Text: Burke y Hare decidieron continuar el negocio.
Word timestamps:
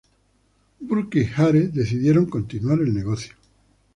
Burke 0.81 1.19
y 1.19 1.25
Hare 1.35 1.67
decidieron 1.67 2.25
continuar 2.25 2.79
el 2.81 2.91
negocio. 2.91 3.35